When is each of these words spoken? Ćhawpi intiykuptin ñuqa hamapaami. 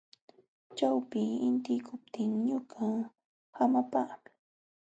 Ćhawpi 0.77 1.21
intiykuptin 1.47 2.29
ñuqa 2.47 2.85
hamapaami. 3.55 4.29